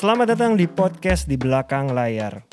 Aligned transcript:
Selamat 0.00 0.32
datang 0.32 0.56
di 0.56 0.64
podcast 0.64 1.28
di 1.28 1.36
belakang 1.36 1.92
layar. 1.92 2.40
Halo 2.40 2.48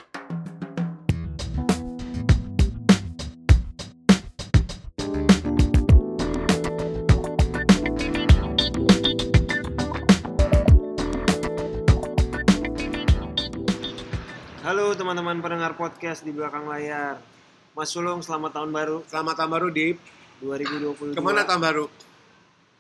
teman-teman 14.99 15.39
pendengar 15.39 15.79
podcast 15.79 16.27
di 16.27 16.35
belakang 16.35 16.67
layar. 16.67 17.23
Mas 17.71 17.87
Sulung, 17.87 18.19
selamat 18.19 18.59
tahun 18.59 18.75
baru 18.75 19.07
Selamat 19.07 19.39
tahun 19.39 19.55
baru, 19.55 19.67
Dip. 19.71 19.95
2022. 20.43 21.15
Ke 21.15 21.23
mana 21.23 21.47
tahun 21.47 21.63
baru? 21.63 21.87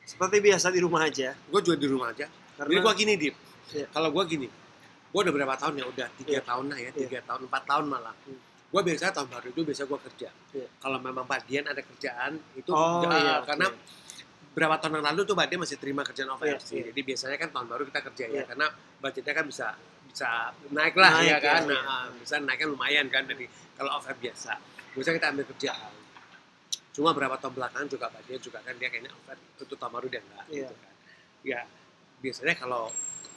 Seperti 0.03 0.43
biasa 0.43 0.75
di 0.75 0.83
rumah 0.83 1.07
aja. 1.07 1.31
Gue 1.47 1.63
juga 1.63 1.79
di 1.79 1.87
rumah 1.87 2.11
aja. 2.11 2.27
Karena 2.59 2.67
Jadi 2.67 2.83
gue 2.83 2.95
gini, 2.99 3.15
Dip. 3.15 3.46
Iya. 3.69 3.85
Kalau 3.89 4.09
gue 4.09 4.23
gini, 4.27 4.47
gue 5.07 5.19
udah 5.19 5.33
berapa 5.33 5.55
tahun 5.55 5.73
ya? 5.75 5.85
Udah 5.85 6.07
tiga 6.15 6.31
Iya. 6.33 6.41
tahun 6.43 6.65
lah 6.67 6.79
ya, 6.79 6.89
Iya. 6.89 6.99
tiga 7.03 7.19
tahun, 7.23 7.41
empat 7.47 7.63
tahun 7.65 7.85
malah. 7.87 8.15
Hmm. 8.23 8.39
Gue 8.67 8.81
biasa 8.83 9.11
tahun 9.11 9.27
baru 9.27 9.47
itu 9.49 9.61
biasa 9.63 9.81
gue 9.83 9.99
kerja. 10.11 10.29
Iya. 10.53 10.67
Kalau 10.77 10.97
memang 10.99 11.23
Mbak 11.23 11.41
Dian 11.45 11.65
ada 11.65 11.81
kerjaan, 11.81 12.31
itu 12.53 12.69
Oh, 12.69 12.99
uh, 12.99 13.07
iya, 13.07 13.33
oke. 13.39 13.47
karena 13.47 13.67
berapa 14.51 14.75
tahun 14.77 14.93
yang 14.99 15.05
lalu 15.13 15.19
tuh 15.23 15.33
Mbak 15.33 15.47
Dian 15.47 15.59
masih 15.61 15.77
terima 15.77 16.01
kerjaan 16.03 16.27
Iya, 16.27 16.35
OVRC. 16.35 16.69
iya. 16.73 16.83
Jadi 16.91 16.99
biasanya 17.01 17.37
kan 17.37 17.49
tahun 17.51 17.67
baru 17.67 17.83
kita 17.85 17.99
kerja 18.11 18.23
ya, 18.25 18.31
Iya. 18.33 18.43
karena 18.45 18.67
budgetnya 18.99 19.33
kan 19.33 19.45
bisa 19.45 19.67
bisa 20.07 20.29
naik 20.73 20.95
lah 20.97 21.11
Naik, 21.13 21.29
ya 21.29 21.37
kan. 21.37 21.61
iya, 21.61 21.69
Nah, 21.69 21.77
iya. 21.77 21.93
uh, 21.93 22.07
bisa 22.17 22.35
naiknya 22.41 22.67
lumayan 22.67 23.05
kan 23.07 23.23
dari 23.23 23.45
kalau 23.73 23.91
OVR 23.95 24.17
biasa. 24.17 24.51
Biasanya 24.91 25.15
kita 25.15 25.27
ambil 25.29 25.45
kerjaan. 25.47 25.93
Cuma 26.89 27.13
berapa 27.13 27.37
tahun 27.37 27.53
belakangan 27.53 27.87
juga 27.87 28.05
Mbak 28.09 28.21
Dian 28.25 28.41
juga 28.41 28.59
kan 28.65 28.73
dia 28.75 28.89
kayaknya 28.89 29.11
OVR 29.13 29.37
untuk 29.61 29.77
tahun 29.77 29.91
baru 29.93 30.07
dia 30.09 30.21
enggak 30.21 30.45
Iya. 30.47 30.57
gitu 30.59 30.73
kan. 30.75 30.93
Ya 31.45 31.59
biasanya 32.17 32.55
kalau 32.57 32.83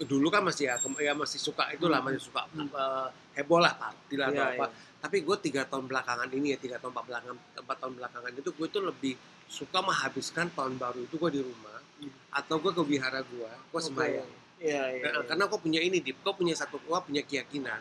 dulu 0.00 0.32
kan 0.32 0.40
masih 0.40 0.64
ya, 0.66 0.76
ya 0.98 1.12
masih 1.12 1.36
suka 1.36 1.68
itulah 1.70 2.00
Hmm. 2.00 2.08
masih 2.08 2.22
suka 2.22 2.42
Hmm. 2.50 2.66
eh, 2.66 3.08
heboh 3.36 3.60
lah 3.60 3.76
party 3.76 4.14
lah 4.16 4.28
atau 4.28 4.36
Iya, 4.36 4.48
apa. 4.56 4.66
iya. 4.66 4.98
Tapi 5.00 5.16
gue 5.20 5.36
tiga 5.40 5.64
tahun 5.64 5.84
belakangan 5.86 6.28
ini 6.30 6.52
ya 6.52 6.58
tiga 6.58 6.76
tahun 6.76 6.92
empat 6.92 7.04
belakangan 7.06 7.36
empat 7.58 7.76
tahun 7.78 7.92
belakangan 7.96 8.30
itu 8.34 8.50
gue 8.50 8.68
tuh 8.68 8.82
lebih 8.82 9.14
suka 9.46 9.78
menghabiskan 9.80 10.46
tahun 10.50 10.76
baru 10.76 11.00
itu 11.02 11.14
gue 11.16 11.30
di 11.30 11.42
rumah 11.42 11.78
Hmm. 12.00 12.12
atau 12.32 12.56
gue 12.56 12.72
ke 12.72 12.82
wihara 12.82 13.20
gue, 13.22 13.44
gue 13.44 13.76
Oke. 13.76 13.86
sembahyang. 13.86 14.30
Iya, 14.56 14.82
iya. 14.90 15.02
Nah, 15.02 15.10
iya. 15.14 15.26
Karena 15.26 15.44
gue 15.46 15.58
punya 15.58 15.80
ini, 15.80 16.00
Dip. 16.00 16.20
Gue 16.20 16.32
punya 16.34 16.52
satu, 16.52 16.76
gue 16.78 16.98
punya 17.02 17.20
keyakinan 17.20 17.80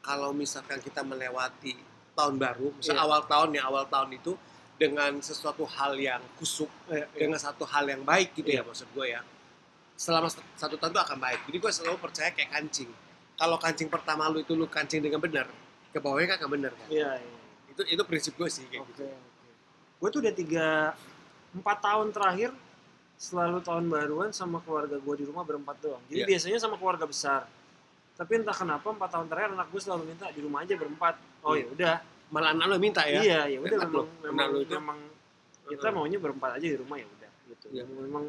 kalau 0.00 0.30
misalkan 0.30 0.78
kita 0.78 1.02
melewati 1.02 1.74
tahun 2.14 2.34
baru, 2.36 2.70
misal 2.72 2.94
Iya. 2.94 3.02
awal 3.02 3.20
tahun 3.26 3.48
ya 3.52 3.62
awal 3.64 3.84
tahun 3.86 4.14
itu 4.14 4.38
dengan 4.76 5.18
sesuatu 5.18 5.66
hal 5.66 5.94
yang 5.96 6.22
kusuk, 6.36 6.70
Iya, 6.86 7.06
iya. 7.06 7.06
dengan 7.16 7.38
satu 7.38 7.62
hal 7.64 7.86
yang 7.86 8.02
baik 8.02 8.34
gitu 8.34 8.46
Iya. 8.48 8.62
ya 8.62 8.62
maksud 8.64 8.86
gue 8.88 9.06
ya. 9.08 9.22
Selama 9.96 10.28
satu 10.28 10.76
tahun 10.76 10.92
itu 10.92 11.00
akan 11.00 11.18
baik. 11.18 11.40
Jadi 11.48 11.56
gue 11.56 11.72
selalu 11.72 11.96
percaya 11.96 12.28
kayak 12.30 12.52
kancing. 12.52 12.90
Kalau 13.36 13.56
kancing 13.56 13.88
pertama 13.88 14.28
lu 14.28 14.40
itu 14.40 14.52
lu 14.52 14.68
kancing 14.68 15.00
dengan 15.00 15.20
benar, 15.20 15.48
ke 15.92 15.98
bawahnya 16.00 16.36
kan 16.36 16.44
akan 16.44 16.50
benar 16.52 16.72
kan. 16.76 16.88
Iya, 16.88 17.10
iya. 17.20 17.36
Itu 17.72 17.82
itu 17.84 18.02
prinsip 18.04 18.36
gue 18.36 18.48
sih 18.48 18.64
kayak 18.68 18.84
Oke, 18.84 18.92
gitu. 18.92 19.04
oke. 19.08 19.16
Gue 19.96 20.08
tuh 20.12 20.20
udah 20.24 20.34
tiga, 20.36 20.68
empat 21.56 21.78
tahun 21.80 22.12
terakhir 22.12 22.50
selalu 23.16 23.64
tahun 23.64 23.88
baruan 23.88 24.28
sama 24.32 24.60
keluarga 24.60 25.00
gue 25.00 25.14
di 25.16 25.24
rumah 25.24 25.44
berempat 25.44 25.76
doang. 25.80 26.00
Jadi 26.12 26.20
Iya. 26.24 26.28
biasanya 26.28 26.58
sama 26.60 26.76
keluarga 26.76 27.08
besar. 27.08 27.48
Tapi 28.16 28.32
entah 28.40 28.56
kenapa 28.56 28.88
empat 28.92 29.08
tahun 29.12 29.26
terakhir 29.28 29.50
anak 29.56 29.68
gue 29.72 29.80
selalu 29.80 30.02
minta 30.12 30.28
di 30.32 30.40
rumah 30.44 30.64
aja 30.64 30.74
berempat. 30.76 31.14
Oh 31.44 31.52
Iya. 31.56 31.64
ya 31.64 31.66
udah. 31.72 31.96
Malah 32.32 32.48
anak 32.52 32.64
lu 32.68 32.76
minta 32.80 33.02
ya. 33.08 33.20
Iya, 33.20 33.40
ya 33.52 33.58
udah 33.64 33.78
memang 33.80 33.92
loh, 33.92 34.06
memang, 34.24 34.48
memang 34.64 34.98
kita 35.68 35.88
maunya 35.92 36.18
berempat 36.20 36.50
aja 36.60 36.66
di 36.68 36.76
rumah 36.76 36.96
ya 37.00 37.06
udah 37.08 37.30
gitu. 37.52 37.66
Iya. 37.72 37.84
Memang 37.88 38.24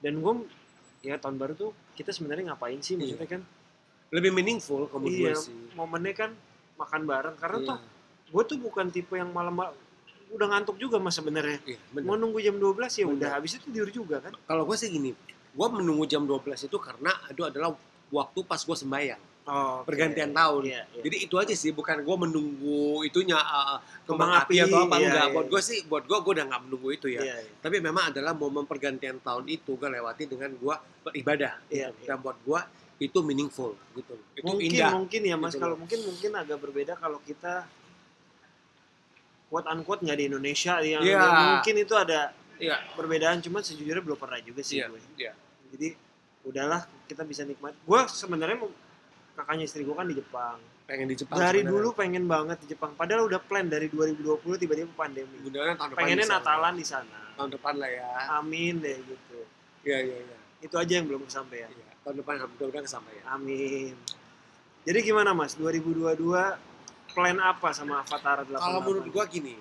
dan 0.00 0.14
gue 0.18 0.34
ya 1.00 1.16
tahun 1.16 1.36
baru 1.36 1.52
tuh 1.54 1.70
kita 1.92 2.10
sebenarnya 2.10 2.52
ngapain 2.52 2.78
sih 2.78 2.94
Iya. 2.94 3.16
maksudnya 3.16 3.28
kan? 3.30 3.42
Lebih 4.10 4.30
meaningful 4.30 4.84
kalau 4.86 5.06
Iya, 5.06 5.32
gue 5.32 5.40
sih. 5.40 5.54
momennya 5.72 6.14
kan 6.14 6.30
makan 6.76 7.02
bareng 7.04 7.36
karena 7.36 7.58
Iya. 7.58 7.66
tuh 7.66 7.78
gue 8.30 8.42
tuh 8.46 8.58
bukan 8.58 8.86
tipe 8.88 9.14
yang 9.14 9.30
malam 9.30 9.54
udah 10.30 10.46
ngantuk 10.48 10.76
juga 10.76 10.96
mas 10.96 11.12
sebenarnya. 11.12 11.58
Iya, 11.64 11.78
benar. 11.90 12.06
Mau 12.06 12.16
nunggu 12.16 12.38
jam 12.38 12.54
12 12.54 12.94
ya 12.94 13.04
Bener. 13.04 13.16
udah 13.16 13.28
habis 13.34 13.50
itu 13.52 13.66
tidur 13.66 13.90
juga 13.90 14.16
kan. 14.20 14.32
Kalau 14.38 14.62
gue 14.62 14.76
sih 14.76 14.86
gini, 14.88 15.10
gue 15.50 15.66
menunggu 15.68 16.06
jam 16.06 16.22
12 16.22 16.62
itu 16.62 16.76
karena 16.78 17.10
itu 17.26 17.42
adalah 17.42 17.74
waktu 18.08 18.38
pas 18.42 18.58
gue 18.58 18.76
sembahyang, 18.76 19.18
Oh, 19.50 19.82
pergantian 19.82 20.30
tahun. 20.30 20.62
Iya, 20.62 20.82
iya. 20.94 21.02
Jadi 21.02 21.16
itu 21.26 21.34
aja 21.34 21.54
sih, 21.58 21.74
bukan 21.74 22.06
gue 22.06 22.16
menunggu 22.22 23.02
itunya 23.02 23.34
uh, 23.34 23.82
Kembang 24.06 24.30
api 24.38 24.62
api, 24.62 24.70
atau 24.70 24.86
apa 24.86 24.96
iya, 25.02 25.06
enggak. 25.10 25.26
iya. 25.26 25.34
Buat 25.34 25.46
gue 25.50 25.60
sih, 25.66 25.78
buat 25.90 26.04
gue 26.06 26.18
gue 26.22 26.32
udah 26.38 26.46
nggak 26.46 26.62
menunggu 26.70 26.88
itu 26.94 27.06
ya. 27.10 27.20
Iya, 27.26 27.36
iya. 27.42 27.52
Tapi 27.58 27.76
memang 27.82 28.14
adalah 28.14 28.32
momen 28.38 28.62
pergantian 28.70 29.18
tahun 29.18 29.50
itu 29.50 29.74
gue 29.74 29.90
lewati 29.90 30.30
dengan 30.30 30.54
gue 30.54 30.74
beribadah. 31.02 31.58
Iya, 31.66 31.90
gitu. 31.90 32.06
Dan 32.06 32.22
buat 32.22 32.38
gue 32.46 32.60
itu 33.00 33.18
meaningful 33.26 33.74
gitu. 33.98 34.14
Itu 34.38 34.44
mungkin 34.46 34.70
indah. 34.70 34.90
mungkin 34.94 35.20
ya 35.24 35.36
mas 35.40 35.56
Gitu 35.56 35.64
kalau 35.64 35.74
mungkin 35.74 35.98
mungkin 36.04 36.30
agak 36.36 36.58
berbeda 36.60 36.92
kalau 37.00 37.18
kita 37.24 37.64
quote 39.50 39.66
unquote 39.66 40.04
nggak 40.06 40.18
di 40.20 40.24
Indonesia 40.30 40.78
yang, 40.84 41.02
Iya. 41.02 41.18
yang 41.18 41.48
mungkin 41.58 41.74
itu 41.80 41.94
ada 41.98 42.30
Iya, 42.60 42.76
perbedaan 42.92 43.40
cuman 43.40 43.64
sejujurnya 43.64 44.04
belum 44.04 44.20
pernah 44.20 44.36
juga 44.44 44.60
sih 44.60 44.84
iya, 44.84 44.92
gue 44.92 45.00
iya. 45.16 45.32
jadi 45.72 45.96
udahlah 46.44 46.84
kita 47.08 47.24
bisa 47.24 47.40
nikmat 47.48 47.72
gue 47.72 48.00
sebenarnya 48.12 48.68
kakaknya 49.32 49.64
istri 49.64 49.82
gue 49.82 49.92
kan 49.92 50.04
di 50.04 50.14
Jepang 50.14 50.58
Pengen 50.84 51.06
di 51.06 51.14
Jepang. 51.14 51.38
dari 51.38 51.60
sebenarnya. 51.60 51.70
dulu 51.76 51.88
pengen 51.94 52.24
banget 52.26 52.56
di 52.60 52.66
Jepang 52.68 52.90
padahal 52.92 53.22
udah 53.24 53.38
plan 53.38 53.64
dari 53.64 53.86
2020 53.86 54.26
tiba-tiba 54.58 54.90
pandemi 54.92 55.38
tahun 55.40 55.76
depan 55.76 55.88
pengennya 55.94 56.24
bisa. 56.24 56.36
Natalan 56.36 56.74
di 56.74 56.84
sana 56.84 57.18
Tahun 57.32 57.50
depan 57.50 57.74
lah 57.74 57.88
ya. 57.88 58.08
amin 58.36 58.74
deh 58.78 58.98
gitu 58.98 59.38
Iya, 59.80 59.98
iya, 60.02 60.18
iya. 60.20 60.36
itu 60.60 60.74
aja 60.74 60.92
yang 60.92 61.06
belum 61.06 61.24
kesampaian 61.24 61.68
Iya, 61.68 61.88
Tahun 62.00 62.16
depan 62.16 62.34
mudah-mudahan 62.44 62.84
kesampaian. 62.84 63.24
amin 63.24 63.94
jadi 64.80 64.98
gimana 65.00 65.30
mas 65.30 65.54
2022 65.54 66.16
plan 67.10 67.36
apa 67.38 67.68
sama 67.70 68.00
Avatar 68.00 68.42
88 68.44 68.56
Kalau 68.56 68.80
menurut 68.80 69.06
gua 69.08 69.24
gini, 69.26 69.54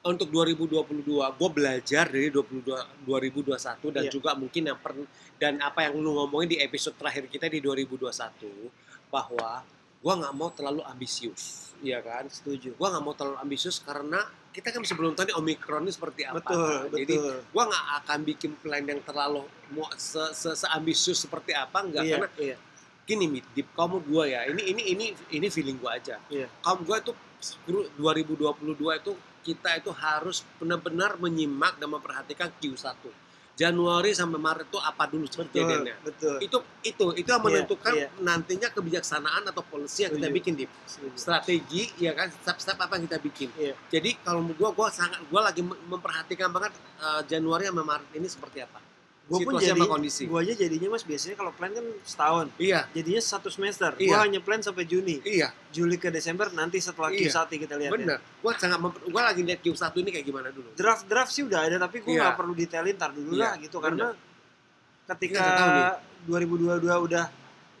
untuk 0.00 0.28
2022 0.28 1.04
gua 1.30 1.48
belajar 1.50 2.04
dari 2.06 2.28
22 2.28 2.64
2021 3.04 3.56
dan 3.90 4.02
Iya. 4.02 4.10
juga 4.10 4.30
mungkin 4.32 4.62
yang 4.64 4.76
per, 4.76 4.92
dan 5.36 5.58
apa 5.58 5.80
yang 5.82 5.96
lu 5.96 6.12
ngomongin 6.14 6.48
di 6.50 6.58
episode 6.58 6.94
terakhir 6.94 7.24
kita 7.26 7.46
di 7.46 7.60
2021 7.60 8.68
bahwa 9.14 9.62
gua 10.02 10.14
nggak 10.18 10.34
mau 10.34 10.50
terlalu 10.50 10.82
ambisius, 10.82 11.72
iya 11.78 12.02
kan? 12.02 12.26
setuju. 12.26 12.74
Gua 12.74 12.90
nggak 12.90 13.04
mau 13.06 13.14
terlalu 13.14 13.38
ambisius 13.38 13.78
karena 13.78 14.18
kita 14.50 14.74
kan 14.74 14.82
masih 14.82 14.98
belum 14.98 15.14
tahu 15.14 15.30
nih 15.30 15.36
omikron 15.38 15.86
ini 15.86 15.92
seperti 15.94 16.26
apa. 16.26 16.42
betul 16.42 16.78
Jadi 16.98 17.14
betul. 17.14 17.38
gua 17.54 17.62
nggak 17.70 17.86
akan 18.02 18.18
bikin 18.26 18.50
plan 18.58 18.82
yang 18.82 19.00
terlalu 19.06 19.46
mau 19.70 19.86
se, 19.94 20.22
se, 20.34 20.50
seambisius 20.58 21.22
seperti 21.22 21.54
apa 21.54 21.78
enggak 21.86 22.02
iya 22.02 22.12
karena 22.18 22.28
iya. 22.42 22.56
gini 23.06 23.24
Mit, 23.30 23.46
Dip, 23.54 23.70
kamu 23.78 24.02
gua 24.04 24.26
ya. 24.26 24.50
Ini 24.50 24.62
ini 24.74 24.82
ini 24.92 25.06
ini 25.30 25.46
feeling 25.46 25.78
gua 25.78 25.96
aja. 25.96 26.18
Iya. 26.26 26.50
kamu 26.66 26.80
gua 26.82 26.96
itu 26.98 27.12
2022 27.96 29.00
itu 29.00 29.12
kita 29.44 29.76
itu 29.76 29.92
harus 29.92 30.40
benar-benar 30.56 31.20
menyimak 31.20 31.76
dan 31.76 31.92
memperhatikan 31.92 32.48
Q1 32.56 33.23
Januari 33.54 34.10
sampai 34.10 34.34
Maret 34.36 34.66
itu 34.66 34.78
apa 34.78 35.06
dulu 35.06 35.24
betul 35.24 35.46
kejadiannya? 35.46 35.94
betul. 36.02 36.36
Itu 36.38 36.58
itu 36.82 37.04
itu 37.14 37.28
yang 37.28 37.38
Iya, 37.38 37.46
menentukan 37.46 37.94
iya. 37.94 38.08
nantinya 38.18 38.68
kebijaksanaan 38.68 39.46
atau 39.46 39.62
polisi 39.62 40.02
yang 40.02 40.12
kita 40.12 40.26
bikin 40.28 40.54
Setuju. 40.84 41.14
strategi 41.14 41.82
ya 41.96 42.12
kan? 42.12 42.34
Step-step 42.34 42.74
apa 42.76 42.98
yang 42.98 43.06
kita 43.06 43.18
bikin. 43.18 43.48
Iya. 43.54 43.74
jadi 43.88 44.10
kalau 44.20 44.42
gua 44.52 44.70
gua 44.70 44.90
sangat 44.90 45.22
gua 45.26 45.44
lagi 45.44 45.62
mem- 45.62 45.78
memperhatikan 45.86 46.50
banget 46.50 46.72
eh, 46.98 47.22
Januari 47.24 47.64
sampai 47.64 47.84
Maret 47.84 48.10
ini 48.12 48.26
seperti 48.26 48.58
apa 48.60 48.82
gue 49.24 49.38
pun 49.40 49.56
jadi 49.56 49.72
sama 49.72 49.88
kondisi 49.88 50.22
gue 50.24 50.36
aja 50.36 50.52
jadinya 50.54 50.88
mas 50.90 51.00
biasanya 51.00 51.32
kalau 51.34 51.48
plan 51.50 51.72
kan 51.72 51.80
setahun 52.02 52.46
iya 52.58 52.84
jadinya 52.90 53.18
satu 53.18 53.48
semester 53.48 53.90
gue 53.94 54.04
Iya. 54.04 54.20
hanya 54.20 54.38
plan 54.38 54.60
sampai 54.60 54.84
Juni 54.84 55.16
iya 55.22 55.48
Juli 55.70 55.96
ke 55.96 56.08
Desember 56.08 56.52
nanti 56.52 56.76
setelah 56.76 57.08
Iya. 57.08 57.32
Q1 57.32 57.48
kita 57.58 57.74
lihat 57.74 57.88
ya. 57.88 57.96
bener 57.96 58.18
gua 58.38 58.52
sangat 58.54 58.78
gua 58.84 59.22
lagi 59.24 59.40
lihat 59.40 59.60
Q1 59.60 59.80
ini 59.96 60.10
kayak 60.10 60.26
gimana 60.26 60.48
dulu 60.48 60.68
draft 60.72 61.04
draft 61.04 61.30
sih 61.30 61.40
udah 61.40 61.56
ada 61.62 61.80
tapi 61.80 62.00
gue 62.00 62.12
Iya. 62.12 62.36
perlu 62.36 62.52
detailin 62.52 62.94
tar 62.94 63.10
dulu 63.10 63.32
Iya, 63.32 63.40
lah 63.42 63.52
gitu 63.56 63.76
karena 63.80 64.12
ketika 65.06 65.40
nih. 65.40 65.88
2022 66.26 66.84
udah 66.84 67.24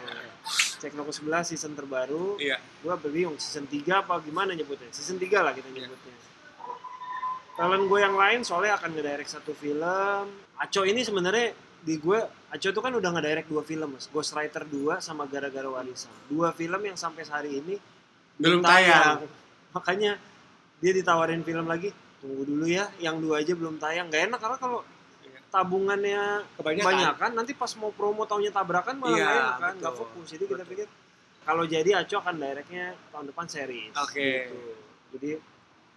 cek 0.77 0.93
toko 0.93 1.11
sebelah 1.11 1.41
season 1.41 1.71
terbaru 1.71 2.35
iya 2.37 2.57
gua 2.81 2.97
bingung 2.97 3.37
season 3.37 3.65
3 3.65 3.79
apa 4.01 4.19
gimana 4.19 4.51
nyebutnya 4.51 4.89
season 4.89 5.15
3 5.15 5.29
lah 5.37 5.53
kita 5.53 5.69
Iya. 5.69 5.85
nyebutnya 5.85 6.15
talent 7.51 7.85
gue 7.85 7.99
yang 7.99 8.15
lain 8.15 8.39
soalnya 8.41 8.73
akan 8.75 8.89
ngedirect 8.91 9.29
satu 9.29 9.51
film 9.53 10.25
Aco 10.55 10.81
ini 10.81 11.01
sebenarnya 11.01 11.51
di 11.77 11.97
gue 11.97 12.19
Aco 12.49 12.67
itu 12.67 12.79
kan 12.79 12.91
udah 12.91 13.09
ngedirect 13.11 13.47
dua 13.47 13.61
film 13.61 13.91
mas 13.91 14.07
Ghostwriter 14.07 14.65
2 14.65 14.97
sama 14.99 15.23
Gara-Gara 15.25 15.67
Warisan 15.67 16.11
dua 16.25 16.51
film 16.51 16.79
yang 16.81 16.95
sampai 16.95 17.21
hari 17.23 17.59
ini 17.59 17.75
belum 18.35 18.59
tayang 18.61 19.27
makanya 19.71 20.17
dia 20.79 20.91
ditawarin 20.91 21.43
film 21.43 21.63
lagi 21.63 21.93
tunggu 22.17 22.43
dulu 22.43 22.65
ya 22.65 22.89
yang 22.97 23.21
dua 23.21 23.39
aja 23.39 23.53
belum 23.53 23.77
tayang 23.77 24.09
nggak 24.09 24.23
enak 24.27 24.39
karena 24.39 24.57
kalau 24.57 24.79
Iya. 24.81 24.90
Tabungannya 25.51 26.47
kebanyakan 26.55 26.85
kebanyakan 26.87 27.29
nanti 27.35 27.51
pas 27.53 27.71
mau 27.75 27.91
promo 27.91 28.23
tahunnya 28.23 28.49
tabrakan 28.49 28.95
malah 28.97 29.19
Iya, 29.19 29.47
kan 29.59 29.73
nggak 29.77 29.93
fokus 29.93 30.27
jadi 30.31 30.43
kita 30.47 30.63
pikir 30.63 30.87
kalau 31.41 31.63
jadi 31.65 31.89
Aco 31.97 32.15
akan 32.17 32.35
directnya 32.37 32.85
tahun 33.11 33.25
depan 33.27 33.45
series 33.45 33.91
Oke. 33.93 34.15
gitu. 34.47 34.59
jadi 35.11 35.31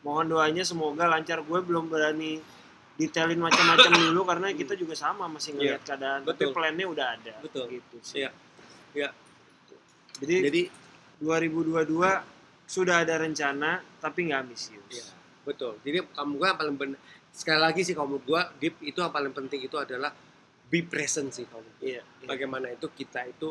mohon 0.02 0.26
doanya 0.26 0.62
semoga 0.62 1.06
lancar 1.06 1.40
gue 1.40 1.60
belum 1.60 1.86
berani 1.86 2.42
detailin 2.94 3.38
macam-macam 3.38 3.90
dulu 3.90 4.20
karena 4.22 4.46
kita 4.50 4.74
juga 4.74 4.94
sama 4.94 5.26
masih 5.26 5.54
ngelihat 5.54 5.82
keadaan 5.82 6.22
tapi 6.22 6.34
Betul. 6.40 6.52
plannya 6.52 6.86
udah 6.86 7.06
ada 7.12 7.34
Betul. 7.40 7.64
gitu 7.70 7.96
sih 8.02 8.20
Iya. 8.20 8.30
Iya. 8.92 9.10
jadi, 10.18 10.36
jadi 10.44 10.62
2022 11.20 11.88
sudah 12.64 12.96
ada 13.00 13.14
rencana 13.16 13.70
tapi 13.98 14.26
nggak 14.26 14.40
ambisius 14.40 14.82
Iya, 14.88 15.06
betul. 15.44 15.74
Jadi 15.82 16.00
kamu 16.10 16.34
yang 16.38 16.56
paling 16.56 16.76
benar 16.76 16.98
sekali 17.34 17.58
lagi 17.58 17.82
sih 17.82 17.98
kalau 17.98 18.14
menurut 18.14 18.24
gua 18.30 18.42
deep 18.62 18.78
itu 18.86 19.02
yang 19.02 19.10
paling 19.10 19.34
penting 19.34 19.66
itu 19.66 19.74
adalah 19.74 20.14
be 20.70 20.86
present 20.86 21.34
sih 21.34 21.44
kalau 21.50 21.66
menurut 21.66 21.82
iya. 21.82 22.02
Bagaimana 22.22 22.70
itu 22.70 22.86
kita 22.94 23.26
itu 23.26 23.50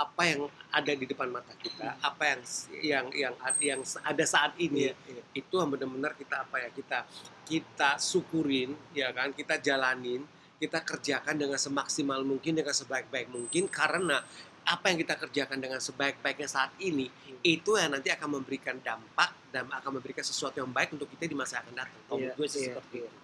apa 0.00 0.22
yang 0.24 0.48
ada 0.72 0.92
di 0.96 1.04
depan 1.04 1.28
mata 1.28 1.52
kita, 1.60 2.00
apa 2.00 2.22
yang 2.24 2.40
yang 2.80 3.06
yang 3.12 3.34
yang 3.60 3.80
ada 3.84 4.24
saat 4.24 4.56
ini 4.56 4.88
Iya, 4.88 4.94
iya. 5.12 5.22
itu 5.36 5.54
yang 5.60 5.68
benar-benar 5.68 6.16
kita 6.16 6.48
apa 6.48 6.56
ya 6.56 6.68
kita 6.72 7.04
kita 7.44 8.00
syukurin 8.00 8.72
ya 8.96 9.12
kan 9.12 9.36
kita 9.36 9.60
jalanin 9.60 10.24
kita 10.60 10.80
kerjakan 10.84 11.36
dengan 11.36 11.56
semaksimal 11.56 12.20
mungkin 12.24 12.52
dengan 12.56 12.72
sebaik-baik 12.72 13.28
mungkin 13.32 13.68
karena 13.68 14.24
apa 14.70 14.86
yang 14.94 14.98
kita 15.02 15.14
kerjakan 15.18 15.58
dengan 15.58 15.82
sebaik-baiknya 15.82 16.46
saat 16.46 16.70
ini 16.78 17.10
itu 17.42 17.74
yang 17.74 17.90
nanti 17.90 18.14
akan 18.14 18.38
memberikan 18.38 18.78
dampak 18.78 19.34
dan 19.50 19.66
akan 19.66 19.98
memberikan 19.98 20.22
sesuatu 20.22 20.62
yang 20.62 20.70
baik 20.70 20.94
untuk 20.94 21.10
kita 21.10 21.26
di 21.26 21.34
masa 21.34 21.58
yang 21.58 21.66
akan 21.66 21.76
datang. 21.82 22.00
Kalau 22.06 22.18
Iya, 22.20 22.22
menurut 22.30 22.38
gue 22.38 22.48
sih 22.48 22.60
iya, 22.62 22.68
seperti 22.70 22.96
iya. 22.96 23.08
itu. 23.10 23.18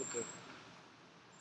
Oke. 0.00 0.20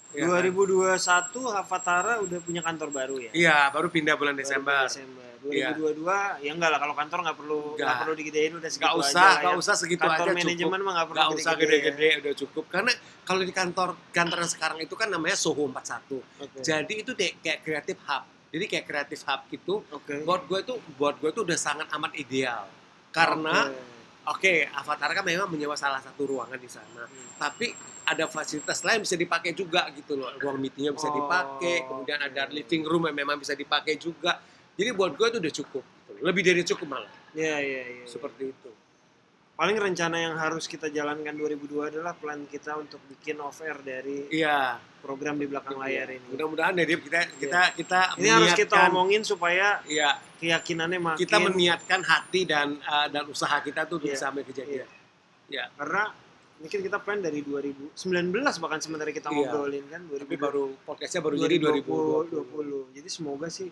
Ya 0.10 0.26
kan? 0.26 0.42
2021 0.42 1.56
Havatara 1.56 2.14
udah 2.26 2.40
punya 2.42 2.62
kantor 2.66 2.90
baru 2.90 3.16
ya. 3.22 3.32
Iya, 3.32 3.58
baru 3.70 3.88
pindah 3.94 4.18
bulan 4.18 4.34
Baru 4.36 4.42
Desember. 4.42 4.84
Desember. 4.90 5.30
Iya. 5.48 5.72
2022 5.72 6.44
ya 6.44 6.52
enggak 6.52 6.70
lah 6.76 6.80
kalau 6.84 6.96
kantor 7.00 7.20
nggak 7.24 7.38
perlu 7.40 7.60
nggak 7.80 7.96
perlu 8.04 8.14
digedein 8.20 8.54
udah 8.60 8.68
segitu 8.68 8.84
Gak 8.84 8.92
aja 8.92 9.08
usah, 9.08 9.30
gak 9.40 9.54
ya. 9.56 9.56
usah 9.56 9.76
segitu 9.80 10.04
kantor 10.04 10.12
aja 10.12 10.28
cukup. 10.28 10.44
manajemen 10.44 10.80
mah 10.84 10.92
nggak 11.00 11.08
perlu 11.08 11.20
Gak 11.24 11.30
usah 11.40 11.52
gede-gede 11.56 11.80
gede-gede, 11.80 12.10
udah 12.20 12.34
cukup. 12.36 12.64
Karena 12.68 12.92
kalau 13.24 13.42
di 13.48 13.54
kantor 13.56 13.90
kantor 14.12 14.38
yang 14.44 14.52
sekarang 14.52 14.78
itu 14.84 14.96
kan 15.00 15.08
namanya 15.08 15.38
Soho 15.40 15.64
41. 15.64 15.80
ya. 15.80 16.24
Oke. 16.44 16.58
Jadi 16.60 16.94
itu 17.00 17.12
deh 17.16 17.32
kayak 17.40 17.60
creative 17.64 18.00
hub. 18.04 18.24
Jadi 18.50 18.66
kayak 18.66 18.86
creative 18.86 19.24
hub 19.24 19.42
gitu. 19.48 19.74
Oke. 19.90 20.26
Buat 20.26 20.42
gue 20.46 20.60
tuh, 20.66 20.78
buat 20.98 21.16
gue 21.18 21.30
tuh 21.30 21.46
udah 21.46 21.54
sangat 21.56 21.86
amat 21.94 22.14
ideal. 22.16 22.66
Karena 23.10 23.70
Oke. 23.70 23.78
oke, 24.28 24.54
Avatar 24.76 25.10
kan 25.14 25.24
memang 25.24 25.50
menyewa 25.50 25.74
salah 25.74 26.02
satu 26.02 26.26
ruangan 26.26 26.58
di 26.58 26.70
sana. 26.70 27.06
Hmm. 27.06 27.30
Tapi 27.38 27.74
ada 28.04 28.26
fasilitas 28.26 28.82
lain 28.82 29.06
bisa 29.06 29.14
dipakai 29.14 29.54
juga 29.54 29.86
gitu 29.94 30.18
loh. 30.18 30.34
Ruang 30.36 30.58
meetingnya 30.58 30.90
bisa 30.90 31.10
Oh, 31.10 31.16
dipakai, 31.16 31.86
kemudian 31.86 32.20
ada 32.20 32.50
oke. 32.50 32.54
living 32.54 32.84
room 32.84 33.06
yang 33.06 33.18
memang 33.18 33.38
bisa 33.38 33.54
dipakai 33.54 34.02
juga. 34.02 34.42
Jadi 34.74 34.90
buat 34.94 35.14
gue 35.14 35.28
itu 35.30 35.38
udah 35.38 35.54
cukup. 35.54 35.84
gitu. 35.86 36.12
Lebih 36.26 36.42
dari 36.42 36.62
cukup 36.66 36.88
malah. 36.90 37.12
Iya 37.38 37.56
iya 37.62 37.82
iya. 38.02 38.06
Seperti 38.10 38.50
itu. 38.50 38.70
Paling 39.60 39.76
rencana 39.76 40.16
yang 40.16 40.40
harus 40.40 40.72
kita 40.72 40.88
jalankan 40.88 41.36
2002 41.36 41.92
adalah 41.92 42.16
plan 42.16 42.48
kita 42.48 42.80
untuk 42.80 43.04
bikin 43.12 43.44
off 43.44 43.60
air 43.60 43.76
dari 43.84 44.32
Iya. 44.32 44.80
program 45.04 45.36
di 45.36 45.52
belakang 45.52 45.76
layar 45.76 46.16
ini. 46.16 46.32
Mudah-mudahan 46.32 46.72
dari 46.80 46.96
kita 46.96 47.28
kita 47.36 47.76
kita 47.76 48.00
Ini 48.16 48.28
harus 48.40 48.56
kita 48.56 48.88
omongin 48.88 49.20
supaya 49.28 49.84
Iya, 49.84 50.16
keyakinannya 50.40 51.00
makin 51.04 51.20
kita 51.20 51.38
meniatkan 51.44 52.00
hati 52.08 52.48
dan 52.48 52.80
uh, 52.80 53.12
dan 53.12 53.28
usaha 53.28 53.60
kita 53.60 53.84
tuh 53.84 54.00
Iya, 54.00 54.16
bisa 54.16 54.32
sampai 54.32 54.48
kejadian. 54.48 54.88
Iya. 55.52 55.66
karena 55.76 56.08
mungkin 56.64 56.80
kita 56.80 56.98
plan 57.04 57.20
dari 57.20 57.44
2019 57.44 58.00
bahkan 58.64 58.80
sementara 58.80 59.12
kita 59.12 59.28
Iya. 59.28 59.44
ngobrolin 59.44 59.86
kan 59.92 60.02
Tapi 60.08 60.40
2020 60.40 60.40
baru 60.40 60.64
podcastnya 60.88 61.20
baru 61.20 61.36
jadi 61.36 61.56
2020. 61.60 62.32
2020. 62.48 62.96
Jadi 62.96 63.10
semoga 63.12 63.48
sih 63.52 63.68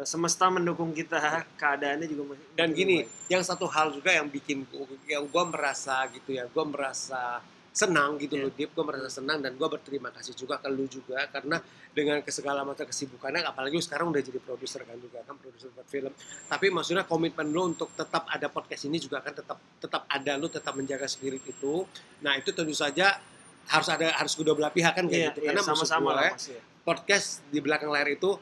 semesta 0.00 0.46
mendukung 0.46 0.90
kita 0.90 1.18
keadaannya 1.60 2.06
juga 2.06 2.22
masih 2.30 2.44
Dan 2.54 2.70
gini, 2.70 3.02
baik. 3.02 3.28
yang 3.28 3.42
satu 3.42 3.66
hal 3.66 3.90
juga 3.90 4.10
yang 4.10 4.26
bikin 4.26 4.62
gua- 4.64 4.86
yang 5.04 5.24
gue 5.24 5.44
merasa 5.46 6.06
gitu 6.08 6.30
ya, 6.30 6.46
gue 6.46 6.64
merasa 6.64 7.42
senang 7.70 8.14
gitu 8.16 8.34
Iya. 8.34 8.42
loh, 8.44 8.52
Deep. 8.52 8.70
Gue 8.72 8.82
merasa 8.82 9.06
senang 9.12 9.38
dan 9.38 9.54
gue 9.54 9.68
berterima 9.68 10.10
kasih 10.10 10.34
juga 10.34 10.58
ke 10.58 10.66
lu 10.66 10.86
juga 10.86 11.22
karena 11.26 11.58
dengan 11.90 12.18
segala 12.24 12.62
macam 12.62 12.82
kesibukannya, 12.82 13.42
apalagi 13.42 13.74
lu 13.74 13.80
sekarang 13.80 14.10
udah 14.10 14.18
jadi 14.20 14.38
produser 14.38 14.82
kan 14.82 14.94
juga 14.94 15.22
kan 15.22 15.34
produser 15.34 15.70
buat 15.70 15.86
film. 15.86 16.10
Tapi 16.44 16.66
maksudnya 16.68 17.02
komitmen 17.02 17.46
lu 17.48 17.66
untuk 17.68 17.90
tetap 17.92 18.26
ada 18.26 18.46
podcast 18.46 18.84
ini 18.84 18.98
juga 18.98 19.18
kan 19.18 19.32
tetap 19.32 19.58
tetap 19.76 20.02
ada 20.06 20.32
lu 20.34 20.46
tetap 20.46 20.70
menjaga 20.72 21.06
spirit 21.06 21.42
itu. 21.42 21.82
Nah 22.20 22.34
itu 22.34 22.50
tentu 22.50 22.74
saja 22.74 23.18
harus 23.66 23.88
ada 23.88 24.06
harus 24.12 24.34
kedua 24.34 24.52
belah 24.52 24.70
pihak 24.70 24.90
kan 24.92 25.04
kayak 25.04 25.14
Iya, 25.16 25.28
gitu. 25.28 25.40
iya, 25.40 25.48
Karena 25.50 25.62
sama-sama 25.64 26.10
Mas 26.16 26.46
ya. 26.48 26.58
podcast 26.80 27.26
di 27.48 27.58
belakang 27.58 27.86
layar 27.86 28.08
itu 28.08 28.34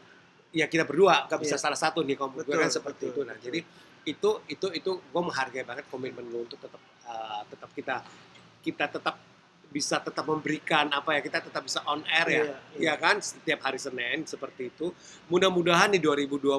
ya 0.58 0.66
kita 0.66 0.82
berdua 0.82 1.30
gak 1.30 1.38
bisa 1.38 1.54
Iya. 1.54 1.62
salah 1.62 1.78
satu 1.78 2.02
nih 2.02 2.18
kalau 2.18 2.34
gue 2.34 2.42
Betul, 2.42 2.58
kan 2.58 2.70
seperti 2.72 3.04
betul, 3.06 3.14
itu 3.14 3.20
nah 3.30 3.36
betul. 3.38 3.46
jadi 3.46 3.60
itu 4.08 4.30
itu 4.50 4.66
itu 4.74 4.90
gue 4.98 5.22
menghargai 5.22 5.62
banget 5.62 5.84
komitmen 5.86 6.26
lo 6.26 6.42
untuk 6.42 6.58
tetap 6.58 6.82
uh, 7.06 7.42
tetap 7.46 7.70
kita 7.70 7.96
kita 8.58 8.84
tetap 8.90 9.14
bisa 9.68 10.00
tetap 10.00 10.24
memberikan 10.24 10.88
apa 10.90 11.12
ya 11.14 11.20
kita 11.20 11.44
tetap 11.44 11.60
bisa 11.60 11.84
on 11.84 12.00
air 12.08 12.26
ya 12.26 12.34
Iya, 12.34 12.42
iya. 12.74 12.84
ya 12.88 12.94
kan 12.96 13.20
setiap 13.20 13.60
hari 13.62 13.76
Senin 13.76 14.24
seperti 14.24 14.72
itu 14.72 14.90
mudah-mudahan 15.28 15.92
di 15.92 16.00
2022 16.00 16.58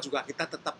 juga 0.00 0.22
kita 0.22 0.46
tetap 0.48 0.78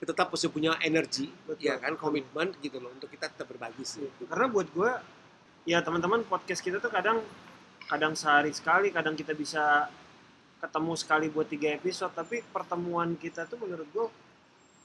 tetap 0.00 0.28
masih 0.28 0.48
punya 0.52 0.76
energi 0.80 1.28
Betul. 1.44 1.60
ya 1.62 1.76
kan 1.76 1.94
komitmen 1.96 2.52
gitu 2.60 2.80
loh 2.80 2.90
untuk 2.90 3.08
kita 3.08 3.28
tetap 3.32 3.48
berbagi 3.48 3.84
sih 3.84 4.04
Karena 4.28 4.48
buat 4.48 4.68
gue 4.72 4.90
ya 5.64 5.80
teman-teman 5.80 6.24
podcast 6.24 6.60
kita 6.60 6.80
tuh 6.80 6.92
kadang 6.92 7.20
kadang 7.84 8.16
sehari 8.16 8.48
sekali, 8.48 8.88
kadang 8.88 9.12
kita 9.12 9.36
bisa 9.36 9.88
ketemu 10.64 10.92
sekali 10.96 11.26
buat 11.28 11.44
tiga 11.44 11.76
episode, 11.76 12.16
tapi 12.16 12.40
pertemuan 12.40 13.12
kita 13.20 13.44
tuh 13.44 13.60
menurut 13.60 13.84
gue 13.92 14.06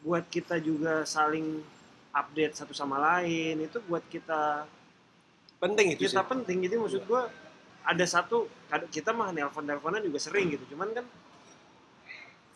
buat 0.03 0.27
kita 0.27 0.59
juga 0.59 1.07
saling 1.07 1.63
update 2.11 2.59
satu 2.59 2.75
sama 2.75 2.99
lain 2.99 3.63
itu 3.63 3.79
buat 3.87 4.03
kita 4.11 4.67
penting 5.59 5.95
itu 5.95 6.07
kita 6.07 6.23
sih. 6.23 6.27
penting. 6.27 6.57
Jadi 6.67 6.75
maksud 6.75 7.03
gue 7.07 7.21
ada 7.83 8.05
satu 8.05 8.51
kita 8.91 9.15
mah 9.15 9.31
nelpon 9.31 9.63
nelponan 9.63 10.03
juga 10.03 10.19
sering 10.19 10.51
gitu. 10.51 10.75
Cuman 10.75 10.91
kan 10.91 11.05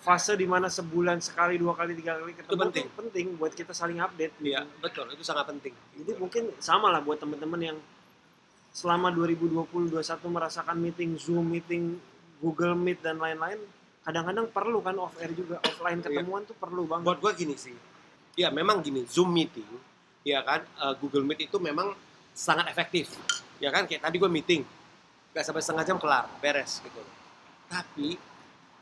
fase 0.03 0.36
di 0.36 0.44
mana 0.44 0.68
sebulan 0.68 1.24
sekali 1.24 1.56
dua 1.56 1.80
kali 1.80 1.96
tiga 1.96 2.20
kali 2.20 2.36
ketemu 2.36 2.51
Itu 2.51 2.60
penting. 2.60 2.86
tuh 2.92 2.96
penting 3.00 3.25
buat 3.39 3.53
kita 3.56 3.72
saling 3.72 4.03
update 4.03 4.36
gitu. 4.44 4.51
Iya 4.51 4.68
betul. 4.84 5.08
Itu 5.15 5.24
sangat 5.24 5.48
penting. 5.48 5.72
Jadi 5.96 6.12
mungkin 6.20 6.44
sama 6.60 6.92
lah 6.92 7.00
buat 7.00 7.24
teman-teman 7.24 7.62
yang 7.72 7.77
selama 8.74 9.13
2020-2021 9.13 10.01
merasakan 10.34 10.77
meeting 10.82 11.13
Zoom, 11.15 11.46
meeting 11.46 12.01
Google 12.43 12.75
Meet 12.75 13.00
dan 13.00 13.15
lain-lain, 13.17 13.55
kadang-kadang 14.03 14.51
perlu 14.51 14.83
kan 14.83 15.00
off 15.00 15.15
air 15.17 15.31
juga, 15.31 15.63
offline 15.63 16.03
Iya. 16.03 16.12
ketemuan 16.12 16.43
tuh 16.43 16.59
perlu 16.59 16.83
banget. 16.83 17.07
buat 17.07 17.19
gue 17.23 17.31
gini 17.39 17.55
sih 17.55 17.71
ya 18.35 18.51
memang 18.51 18.81
gini 18.81 19.07
zoom 19.07 19.31
meeting 19.31 19.69
ya 20.21 20.43
kan 20.43 20.59
eh, 20.59 20.93
Google 21.00 21.23
Meet 21.23 21.47
itu 21.47 21.57
memang 21.57 21.95
sangat 22.35 22.67
efektif 22.67 23.13
ya 23.62 23.69
kan 23.69 23.88
kayak 23.88 24.03
tadi 24.03 24.17
gue 24.17 24.27
meeting 24.27 24.65
nggak 25.31 25.43
sampai 25.45 25.62
setengah 25.62 25.85
jam 25.85 25.97
kelar 26.01 26.25
beres 26.41 26.81
gitu 26.81 27.00
tapi 27.69 28.17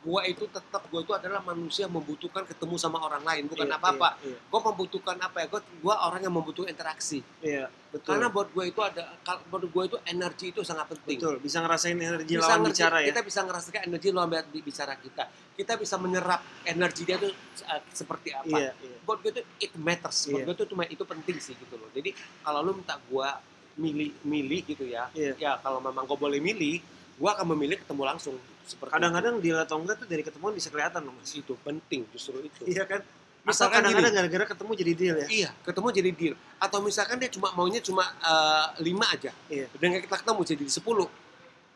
gue 0.02 0.20
itu 0.26 0.44
tetap 0.46 0.82
gue 0.84 1.00
itu 1.00 1.12
adalah 1.12 1.38
manusia 1.40 1.86
yang 1.86 1.94
membutuhkan 1.94 2.42
ketemu 2.42 2.74
sama 2.74 2.98
orang 2.98 3.22
lain 3.22 3.46
bukan 3.46 3.64
Iya, 3.64 3.78
apa-apa 3.78 4.18
Iya, 4.18 4.34
gue 4.34 4.60
membutuhkan 4.64 5.16
apa 5.16 5.36
ya 5.38 5.46
gue 5.46 5.60
gue 5.62 5.94
orang 5.96 6.20
yang 6.20 6.32
membutuhkan 6.32 6.68
interaksi 6.68 7.22
iya, 7.40 7.70
betul. 7.88 8.10
karena 8.10 8.26
buat 8.26 8.48
gue 8.48 8.64
itu 8.66 8.80
ada 8.80 9.14
buat 9.46 9.62
gue 9.62 9.82
itu 9.84 9.96
energi 10.04 10.50
itu 10.50 10.60
sangat 10.60 10.90
penting 10.90 11.16
betul, 11.16 11.38
bisa 11.38 11.58
ngerasain 11.60 11.94
energi 11.94 12.34
bisa 12.34 12.44
lawan 12.44 12.58
ngerti- 12.60 12.74
bicara 12.76 12.96
ya. 12.98 13.06
kita 13.08 13.20
bisa 13.22 13.40
ngerasakan 13.42 13.80
energi 13.84 14.08
lawan 14.10 14.28
bi- 14.44 14.58
bicara 14.60 14.92
kita 14.96 15.24
kita 15.52 15.72
bisa 15.76 15.94
menyerap 15.96 16.40
energi 16.64 17.02
dia 17.04 17.16
tuh 17.16 17.30
uh, 17.62 17.80
seperti 17.88 18.28
apa 18.32 18.58
Iya, 18.58 18.72
iya. 18.74 18.96
buat 19.02 19.18
gue 19.18 19.30
tuh 19.32 19.44
it 19.56 19.72
matters 19.76 20.18
buat 20.26 20.34
Iya. 20.36 20.44
gue 20.44 20.54
tuh 20.56 20.66
cuma 20.66 20.82
itu 20.84 21.04
penting 21.04 21.38
sih 21.38 21.54
gitu 21.54 21.74
loh 21.74 21.86
jadi 21.88 22.10
kalau 22.42 22.58
lu 22.60 22.74
minta 22.74 22.98
gue 22.98 23.28
milih 23.72 24.10
milih 24.22 24.60
gitu 24.66 24.84
ya 24.84 25.06
Iya. 25.12 25.32
ya 25.38 25.52
kalau 25.56 25.78
memang 25.78 26.04
gue 26.04 26.18
boleh 26.18 26.36
milih 26.38 26.82
gue 27.22 27.30
akan 27.30 27.46
memilih 27.54 27.78
ketemu 27.78 28.02
langsung 28.02 28.34
seperti 28.66 28.90
Kadang-kadang 28.90 29.38
deal 29.38 29.54
atau 29.56 29.78
enggak 29.78 29.96
tuh 29.96 30.10
dari 30.10 30.22
ketemuan 30.22 30.50
bisa 30.50 30.68
kelihatan 30.68 31.02
loh 31.02 31.14
mas. 31.14 31.30
itu. 31.30 31.54
penting 31.56 32.02
justru 32.10 32.42
itu 32.42 32.66
Iya 32.66 32.82
kan? 32.82 32.98
Misalkan 33.42 33.82
kadang-kadang 33.82 34.14
gara-gara 34.14 34.46
ketemu 34.50 34.70
jadi 34.76 34.92
deal 34.94 35.14
ya. 35.18 35.26
iya 35.28 35.50
ketemu 35.62 35.86
jadi 35.92 36.10
deal 36.10 36.34
atau 36.58 36.78
misalkan 36.78 37.18
dia 37.18 37.26
cuma 37.26 37.50
maunya 37.52 37.78
cuma 37.78 38.02
uh, 38.18 38.74
lima 38.78 39.06
aja 39.08 39.30
Iya. 39.46 39.66
dengan 39.78 39.98
kita 39.98 40.18
ketemu 40.18 40.40
jadi 40.42 40.64
sepuluh 40.68 41.06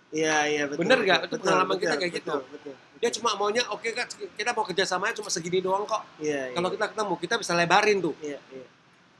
Iya, 0.07 0.37
iya 0.47 0.62
betul. 0.65 0.87
Bener 0.87 0.99
nggak? 1.03 1.21
betul, 1.26 1.35
Itu 1.35 1.43
pengalaman 1.43 1.67
betul, 1.69 1.83
kita 1.83 1.95
kayak 1.97 2.12
betul, 2.12 2.38
gitu. 2.38 2.55
Betul. 2.55 2.75
dia 2.97 3.11
cuma 3.12 3.31
maunya 3.35 3.62
oke 3.69 3.88
kan 3.93 4.07
kita 4.33 4.50
mau 4.50 4.65
kerjasamanya 4.65 5.15
cuma 5.15 5.29
segini 5.29 5.59
doang 5.59 5.83
kok 5.85 6.03
Iya, 6.17 6.49
iya. 6.49 6.55
kalau 6.55 6.69
kita 6.71 6.87
ketemu 6.95 7.15
kita 7.19 7.35
bisa 7.37 7.53
lebarin 7.53 7.99
tuh 8.00 8.15
Iya, 8.19 8.38
iya. 8.49 8.67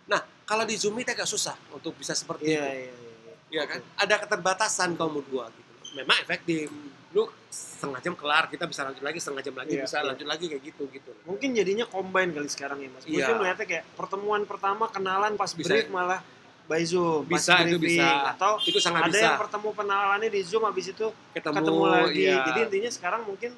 nah 0.07 0.21
kalau 0.43 0.63
di 0.63 0.75
zoom 0.75 0.95
itu 0.97 1.11
agak 1.11 1.27
susah 1.27 1.59
untuk 1.69 1.93
bisa 1.95 2.15
seperti 2.15 2.47
Iya, 2.49 2.63
itu 2.63 2.63
iya, 2.63 2.95
iya. 2.95 3.35
ya 3.53 3.63
kan 3.67 3.81
ada 3.97 4.15
keterbatasan 4.17 4.95
kalau 4.95 5.11
menurut 5.13 5.29
gua 5.29 5.47
gitu 5.51 5.66
memang 5.93 6.17
efektif 6.19 6.67
lu 7.13 7.25
setengah 7.49 8.01
jam 8.01 8.13
kelar 8.13 8.45
kita 8.47 8.65
bisa 8.65 8.83
lanjut 8.83 9.01
lagi 9.01 9.17
setengah 9.17 9.43
jam 9.43 9.55
lagi 9.55 9.73
Iya, 9.73 9.83
bisa 9.83 9.97
iya. 9.97 10.07
lanjut 10.07 10.27
lagi 10.27 10.45
kayak 10.47 10.63
gitu 10.65 10.85
gitu 10.91 11.11
Mungkin 11.25 11.49
jadinya 11.53 11.85
combine 11.87 12.31
kali 12.31 12.45
sekarang 12.47 12.79
ya 12.79 12.89
mas. 12.89 13.03
Gue 13.03 13.15
Iya. 13.15 13.27
sih 13.27 13.35
melihatnya 13.35 13.67
kayak 13.67 13.85
pertemuan 13.95 14.43
pertama 14.43 14.85
kenalan 14.87 15.33
pas 15.35 15.49
Bisa. 15.49 15.71
brief 15.71 15.89
malah 15.89 16.21
by 16.67 16.83
Zoom. 16.83 17.23
Bisa, 17.25 17.63
itu 17.63 17.79
briefing. 17.79 18.03
bisa. 18.03 18.35
Atau 18.35 18.53
itu 18.61 18.79
sangat 18.79 19.01
ada 19.03 19.09
bisa 19.09 19.23
yang 19.25 19.39
pertemu 19.39 19.69
kenalannya 19.73 20.29
di 20.29 20.41
Zoom 20.43 20.63
habis 20.63 20.87
itu 20.87 21.07
ketemu, 21.33 21.57
ketemu, 21.57 21.83
lagi. 21.87 22.19
iya. 22.19 22.37
Jadi 22.45 22.59
intinya 22.65 22.91
sekarang 22.91 23.23
mungkin 23.23 23.51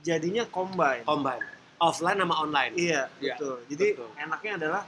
jadinya 0.00 0.44
combine. 0.46 1.02
combine 1.02 1.42
offline 1.76 2.16
sama 2.16 2.34
online 2.38 2.72
Iya, 2.72 3.02
Iya, 3.18 3.34
betul. 3.34 3.56
Jadi 3.66 3.86
betul. 3.92 4.08
enaknya 4.16 4.52
adalah 4.56 4.82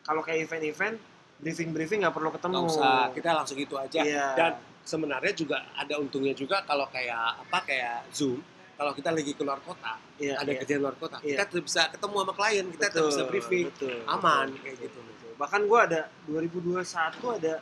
kalau 0.00 0.22
kayak 0.22 0.46
event-event 0.46 0.96
briefing-briefing 1.36 2.00
nggak 2.00 2.14
perlu 2.14 2.30
ketemu. 2.30 2.64
usah 2.64 3.12
kita 3.12 3.30
langsung 3.34 3.56
gitu 3.58 3.76
aja 3.76 4.00
Iya. 4.00 4.26
dan 4.32 4.52
sebenarnya 4.86 5.34
juga 5.34 5.66
ada 5.74 5.98
untungnya 5.98 6.30
juga 6.32 6.62
kalau 6.62 6.86
kayak 6.86 7.42
apa 7.42 7.58
kayak 7.66 8.06
zoom 8.14 8.38
kalau 8.76 8.92
kita 8.92 9.10
lagi 9.10 9.32
keluar 9.32 9.58
kota 9.60 9.98
Iya, 10.16 10.40
ada 10.40 10.48
iya. 10.48 10.58
kerjaan 10.62 10.80
luar 10.80 10.96
kota 10.96 11.16
Iya. 11.20 11.42
kita 11.42 11.60
bisa 11.60 11.82
ketemu 11.90 12.16
sama 12.16 12.32
klien 12.32 12.66
kita 12.70 12.86
Betul, 12.88 13.06
bisa 13.10 13.22
briefing 13.26 13.66
betul, 13.68 13.98
aman 14.06 14.46
betul, 14.48 14.62
kayak 14.62 14.76
gitu 14.80 14.98
betul. 15.02 15.30
Bahkan 15.36 15.60
gue 15.62 15.80
ada 15.82 16.00
2021 16.24 17.36
ada 17.36 17.54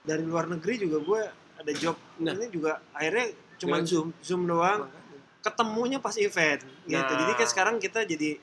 dari 0.00 0.22
luar 0.22 0.46
negeri 0.46 0.74
juga 0.78 0.96
gue 1.00 1.20
ada 1.54 1.72
job 1.74 1.96
Nah. 2.16 2.32
ini 2.32 2.46
juga 2.48 2.78
akhirnya 2.90 3.26
cuma 3.56 3.80
Dengan 3.80 3.84
zoom 3.84 4.08
zoom 4.20 4.42
doang 4.44 4.86
Makanya. 4.86 5.20
ketemunya 5.40 5.98
pas 5.98 6.16
event 6.16 6.60
gitu. 6.84 6.94
Nah. 7.04 7.18
Jadi 7.20 7.32
kan 7.34 7.48
sekarang 7.48 7.74
kita 7.76 8.00
jadi 8.04 8.38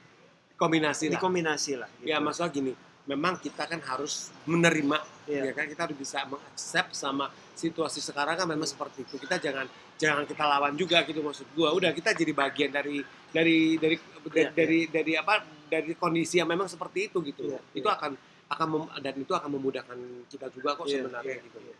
kombinasi 0.53 1.10
lah 1.10 1.18
dikombinasi 1.18 1.72
lah. 1.75 1.89
Gitu. 1.98 2.08
ya 2.08 2.18
masalah 2.20 2.50
gini 2.50 2.74
memang 3.03 3.34
kita 3.36 3.65
kan 3.65 3.82
harus 3.82 4.30
menerima 4.46 5.01
Iya. 5.25 5.50
ya 5.50 5.51
kan 5.53 5.65
kita 5.65 5.82
harus 5.86 5.98
bisa 5.98 6.22
mengaccept 6.24 6.94
sama 6.94 7.30
situasi 7.62 8.01
sekarang 8.01 8.34
kan 8.34 8.50
memang 8.50 8.65
seperti 8.65 9.06
itu 9.06 9.22
kita 9.22 9.38
jangan 9.38 9.70
jangan 10.01 10.25
kita 10.25 10.44
lawan 10.50 10.74
juga 10.74 11.06
gitu 11.06 11.22
maksud 11.22 11.46
gua 11.53 11.70
udah 11.77 11.94
kita 11.94 12.18
jadi 12.18 12.34
bagian 12.34 12.74
dari 12.74 13.06
dari 13.30 13.77
dari 13.77 13.96
dari, 14.01 14.41
Iya, 14.41 14.50
dari, 14.50 14.80
dari 14.89 15.13
apa 15.13 15.46
dari 15.70 15.94
kondisi 15.94 16.41
yang 16.41 16.50
memang 16.50 16.65
seperti 16.65 17.13
itu 17.13 17.22
gitu 17.22 17.53
Iya, 17.53 17.60
itu 17.77 17.86
iya. 17.86 17.94
akan 17.94 18.12
akan 18.51 18.68
mem- 18.68 18.94
dan 19.00 19.13
itu 19.15 19.32
akan 19.32 19.50
memudahkan 19.53 19.98
kita 20.27 20.50
juga 20.50 20.74
kok 20.74 20.89
Iya, 20.89 21.06
sebenarnya 21.06 21.38
iya, 21.38 21.46
gitu 21.46 21.60
iya. 21.62 21.75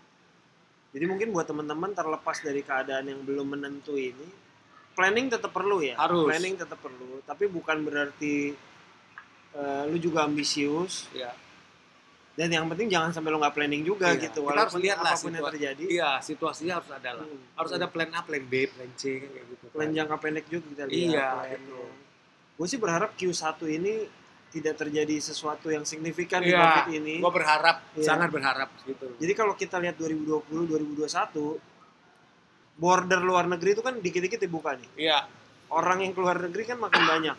Jadi 0.92 1.06
mungkin 1.08 1.32
buat 1.32 1.48
teman-teman 1.48 1.96
terlepas 1.96 2.44
dari 2.44 2.62
keadaan 2.68 3.08
yang 3.08 3.24
belum 3.24 3.56
menentu 3.56 3.96
ini, 3.96 4.28
planning 4.92 5.32
tetap 5.32 5.56
perlu 5.56 5.80
ya. 5.80 5.96
Harus. 5.96 6.28
Planning 6.28 6.60
tetap 6.60 6.84
perlu, 6.84 7.24
tapi 7.24 7.48
bukan 7.48 7.80
berarti 7.80 8.52
eh, 9.56 9.84
lu 9.88 9.96
juga 9.96 10.28
ambisius. 10.28 11.08
ya 11.16 11.32
Dan 12.42 12.50
yang 12.50 12.66
penting 12.66 12.90
jangan 12.90 13.14
sampai 13.14 13.30
lu 13.30 13.38
nggak 13.38 13.54
planning 13.54 13.84
juga 13.84 14.10
Iya. 14.10 14.24
gitu. 14.24 14.42
Kita 14.42 14.50
harus 14.50 14.74
Walaupun 14.74 14.82
lihat 14.82 14.98
lah 15.00 15.14
apa 15.14 15.22
pun 15.22 15.30
yang 15.32 15.46
terjadi. 15.48 15.84
iya 15.86 16.12
situasinya 16.20 16.74
harus 16.82 16.90
ada 16.90 17.10
lah 17.14 17.26
Hmm. 17.28 17.42
harus 17.54 17.72
ada 17.72 17.86
plan 17.86 18.10
A 18.10 18.20
plan 18.20 18.42
B 18.42 18.54
plan 18.66 18.90
C 18.96 19.04
kan 19.16 19.30
kayak 19.30 19.46
gitu 19.48 19.64
kan. 19.64 19.76
plan 19.78 19.90
jangka 19.94 20.16
pendek 20.18 20.46
juga 20.48 20.66
kita 20.66 20.84
lihat. 20.86 20.98
Iya, 21.14 21.30
betul. 21.54 21.88
Gue 22.58 22.68
sih 22.68 22.80
berharap 22.80 23.10
Q1 23.14 23.46
ini 23.72 23.94
tidak 24.50 24.76
terjadi 24.76 25.16
sesuatu 25.18 25.70
yang 25.70 25.86
signifikan 25.86 26.42
di 26.42 26.50
Iya, 26.50 26.60
COVID 26.60 26.88
ini. 26.92 27.16
gua 27.20 27.30
berharap 27.32 27.78
Iya. 27.94 28.04
sangat 28.04 28.30
berharap 28.30 28.70
gitu 28.82 29.06
Jadi 29.16 29.34
kalau 29.34 29.54
kita 29.54 29.78
lihat 29.78 29.96
2020, 29.96 30.66
2021, 30.66 31.62
border 32.74 33.22
luar 33.22 33.46
negeri 33.46 33.70
itu 33.72 33.82
kan 33.82 33.96
dikit-dikit 33.96 34.40
dibuka 34.40 34.74
nih. 34.74 34.90
iya 35.00 35.30
Orang 35.70 36.02
yang 36.02 36.12
keluar 36.12 36.36
negeri 36.36 36.66
kan 36.66 36.76
makin 36.78 37.06
banyak. 37.06 37.38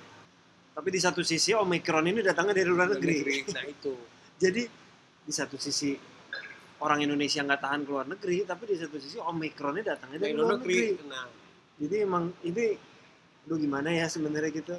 Tapi 0.73 0.89
di 0.89 0.97
satu 0.97 1.21
sisi 1.21 1.53
Omicron 1.53 2.07
ini 2.07 2.23
datangnya 2.23 2.55
dari 2.55 2.65
luar 2.67 2.89
negeri. 2.91 3.45
nah 3.51 3.65
itu 3.67 3.93
Jadi 4.43 4.63
di 5.23 5.31
satu 5.31 5.55
sisi 5.57 5.95
orang 6.79 6.99
Indonesia 7.01 7.41
nggak 7.41 7.61
tahan 7.61 7.81
keluar 7.83 8.05
negeri, 8.05 8.43
tapi 8.43 8.67
di 8.67 8.77
satu 8.77 8.97
sisi 8.97 9.17
Omicronnya 9.17 9.85
datangnya 9.87 10.19
dari 10.21 10.33
luar 10.33 10.43
luar 10.45 10.53
negeri 10.59 10.77
negeri. 10.91 11.07
nah 11.07 11.27
Jadi 11.73 11.95
emang 11.99 12.25
ini, 12.43 12.67
lu 13.45 13.55
gimana 13.57 13.89
ya 13.91 14.07
sebenarnya 14.07 14.51
gitu. 14.53 14.75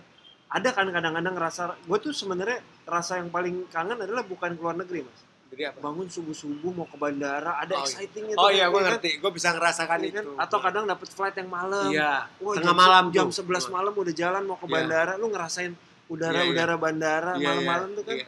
Ada 0.47 0.69
kan 0.69 0.87
kadang-kadang 0.87 1.33
rasa, 1.33 1.73
gue 1.75 1.97
tuh 1.97 2.13
sebenarnya 2.13 2.59
rasa 2.85 3.17
yang 3.17 3.27
paling 3.27 3.65
kangen 3.67 3.97
adalah 3.97 4.21
bukan 4.21 4.53
keluar 4.53 4.75
negeri 4.75 5.01
mas. 5.01 5.19
jadi 5.49 5.69
apa 5.69 5.81
Bangun 5.81 6.07
subuh-subuh 6.07 6.71
mau 6.71 6.85
ke 6.85 6.97
bandara, 6.97 7.57
ada 7.57 7.73
Oh, 7.73 7.79
iya. 7.79 7.85
excitingnya 7.85 8.35
Oh 8.35 8.49
iya, 8.49 8.65
gue 8.67 8.73
ya 8.73 8.81
kan? 8.81 8.89
ngerti. 8.93 9.09
Gue 9.17 9.31
bisa 9.31 9.49
ngerasakan 9.51 9.97
Iya 9.99 10.09
itu. 10.09 10.17
kan? 10.17 10.25
Atau 10.39 10.57
kadang 10.59 10.83
dapat 10.85 11.07
flight 11.07 11.35
yang 11.35 11.49
malam. 11.49 11.89
Iya. 11.89 12.13
Wah, 12.37 12.53
tengah 12.53 12.65
jam, 12.65 12.77
malam 12.77 13.03
jam 13.09 13.27
tuh. 13.29 13.45
11 13.45 13.69
malam 13.69 13.93
udah 13.93 14.13
jalan 14.13 14.43
mau 14.43 14.57
ke 14.57 14.65
Iya. 14.65 14.73
bandara, 14.73 15.13
lu 15.15 15.27
ngerasain 15.29 15.73
udara-udara 16.07 16.73
bandara 16.75 17.31
Iya, 17.37 17.45
malam-malam 17.47 17.87
iya, 17.87 17.95
tuh 17.95 18.03
kan. 18.03 18.15
Iya, 18.17 18.27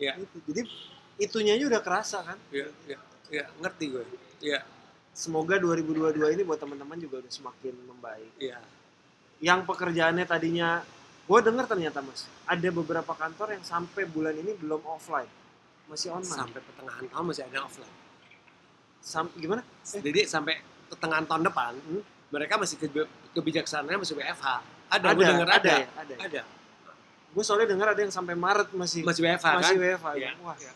Iya. 0.00 0.12
Gitu. 0.16 0.36
Jadi 0.48 0.62
itunya 1.22 1.54
aja 1.54 1.64
udah 1.68 1.80
kerasa 1.80 2.18
kan. 2.22 2.38
iya, 2.50 2.66
iya, 2.84 2.98
iya, 3.30 3.44
ngerti 3.56 3.84
gue. 3.88 4.04
Iya, 4.42 4.60
Semoga 5.12 5.54
2022 5.56 6.08
ini 6.30 6.42
buat 6.42 6.56
teman-teman 6.56 6.96
juga 6.96 7.20
udah 7.20 7.28
semakin 7.30 7.74
membaik. 7.84 8.32
iya. 8.38 8.58
Yang 9.38 9.60
pekerjaannya 9.64 10.24
tadinya 10.24 10.80
gue 11.22 11.38
dengar 11.40 11.64
ternyata 11.64 12.00
mas 12.00 12.24
ada 12.44 12.68
beberapa 12.68 13.12
kantor 13.12 13.54
yang 13.54 13.62
sampai 13.62 14.02
bulan 14.04 14.34
ini 14.34 14.54
belum 14.54 14.82
offline 14.84 15.30
masih 15.84 16.10
online 16.10 16.38
Sampai 16.40 16.60
pertengahan 16.60 17.04
tahun 17.06 17.24
masih 17.24 17.42
ada 17.44 17.58
offline. 17.62 17.94
Sam- 18.98 19.34
gimana 19.34 19.62
Eh. 19.84 20.00
Jadi 20.00 20.20
sampai 20.24 20.54
pertengahan 20.86 21.24
tahun 21.24 21.42
depan, 21.44 21.72
Hmm. 21.76 22.02
mereka 22.28 22.54
masih 22.56 22.76
ke- 22.76 23.08
kebijaksanaannya 23.32 23.98
masih 23.98 24.14
WFH. 24.14 24.46
Ada, 24.88 25.04
ada 25.04 25.08
gue 25.10 25.24
denger 25.24 25.48
ada. 25.48 25.56
ada 25.58 25.72
ya 25.74 25.88
ada 25.94 26.14
Ada. 26.20 26.42
gue 27.28 27.42
soalnya 27.42 27.66
dengar 27.66 27.88
ada 27.88 28.00
yang 28.00 28.12
sampai 28.12 28.34
Maret 28.34 28.68
masih 28.72 29.00
Masih 29.02 29.22
WFH 29.22 29.46
masih 29.54 29.74
kan? 29.74 29.82
WFH 29.82 30.06
Iya. 30.14 30.30
wah 30.38 30.56
Iya. 30.56 30.72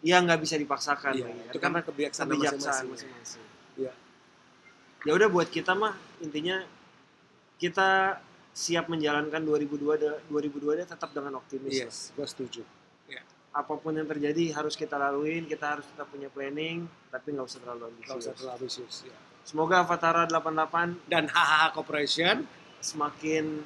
Ya 0.00 0.16
nggak 0.18 0.38
bisa 0.38 0.56
dipaksakan 0.56 1.12
Iya, 1.12 1.26
lagi, 1.26 1.40
itu 1.46 1.58
kan 1.58 1.70
karena 1.70 1.80
kebijaksanaan 1.82 2.30
kebijaksanaan 2.34 2.86
masing-masing. 2.88 3.44
Iya. 3.76 3.92
ya 5.00 5.12
udah 5.12 5.28
buat 5.28 5.48
kita 5.48 5.72
mah 5.72 5.92
intinya 6.18 6.64
kita 7.56 8.16
siap 8.50 8.88
menjalankan 8.88 9.38
2002 9.38 9.68
da- 9.96 10.20
2002 10.26 10.74
nya 10.74 10.84
tetap 10.84 11.10
dengan 11.10 11.36
optimis 11.36 11.72
Yes, 11.74 11.96
gue 12.12 12.24
setuju. 12.24 12.62
apa 13.50 13.74
pun 13.74 13.90
yang 13.90 14.06
terjadi 14.06 14.54
harus 14.54 14.72
kita 14.74 14.94
laluin 14.94 15.42
kita 15.44 15.74
harus 15.74 15.82
tetap 15.84 16.06
punya 16.06 16.28
planning 16.28 16.86
tapi 17.10 17.34
nggak 17.34 17.42
usah 17.44 17.58
terlalu 17.58 17.90
Gak 17.98 18.14
usah 18.14 18.30
ambisius 18.30 18.38
terlalu 18.38 18.54
ambisius. 18.56 18.94
Ya. 19.02 19.16
semoga 19.42 19.74
Avatara 19.80 20.22
88 20.24 21.10
Dan 21.10 21.26
HHH 21.26 21.74
Corporation, 21.74 22.36
semakin 22.78 23.58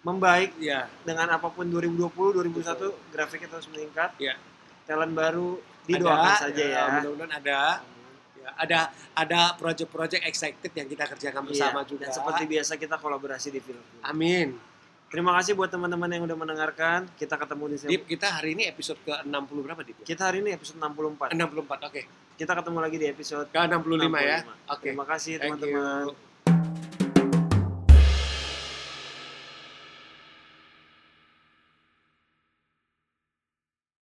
membaik 0.00 0.50
ya 0.58 0.90
dengan 1.00 1.30
apa 1.30 1.46
pun 1.46 1.64
2020 1.64 2.10
2021 2.10 2.90
grafiknya 3.08 3.48
terus 3.48 3.68
meningkat 3.68 4.10
Iya. 4.18 4.34
Talent 4.88 5.12
baru 5.12 5.60
didoakan 5.84 6.32
ada, 6.32 6.40
saja 6.40 6.64
ya, 6.64 6.82
Mudah-mudahan 6.96 7.32
ada. 7.36 7.60
Ya, 8.40 8.48
ada 8.56 8.78
ada 9.12 9.40
project-project 9.60 10.24
excited 10.24 10.72
yang 10.72 10.88
kita 10.88 11.04
kerjakan 11.04 11.44
bersama 11.44 11.84
Iya, 11.84 11.88
juga. 11.92 12.02
dan 12.08 12.10
seperti 12.16 12.42
biasa 12.48 12.72
kita 12.80 12.96
kolaborasi 12.96 13.48
di 13.52 13.60
film 13.60 13.84
Amin. 14.00 14.56
Terima 15.08 15.32
kasih 15.40 15.56
buat 15.56 15.72
teman-teman 15.72 16.04
yang 16.12 16.28
udah 16.28 16.36
mendengarkan. 16.36 17.08
Kita 17.16 17.40
ketemu 17.40 17.64
di 17.72 17.76
sini. 17.80 17.90
Dip, 17.96 18.04
kita 18.12 18.28
hari 18.28 18.52
ini 18.52 18.68
episode 18.68 19.00
ke 19.00 19.24
60 19.24 19.64
berapa, 19.64 19.80
Dip? 19.80 20.04
Kita 20.04 20.28
hari 20.28 20.44
ini 20.44 20.52
episode 20.52 20.76
64. 20.76 21.32
64, 21.32 21.88
oke. 21.88 22.02
Kita 22.36 22.52
ketemu 22.52 22.78
lagi 22.78 22.96
di 23.00 23.06
episode 23.08 23.48
Ke 23.48 23.56
65, 23.56 24.20
ya. 24.20 24.44
65. 24.44 24.68
Oke. 24.76 24.88
Terima 24.92 25.04
kasih 25.08 25.32
teman-teman. 25.40 26.27